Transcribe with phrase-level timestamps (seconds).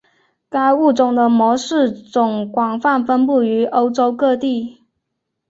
[0.49, 4.79] 该物种的模式种广泛分布于欧洲各地。